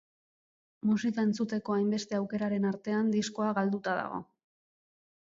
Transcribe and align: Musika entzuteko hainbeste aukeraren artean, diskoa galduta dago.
Musika 0.91 1.25
entzuteko 1.27 1.75
hainbeste 1.75 2.17
aukeraren 2.19 2.65
artean, 2.71 3.13
diskoa 3.17 3.51
galduta 3.59 3.95
dago. 4.01 4.19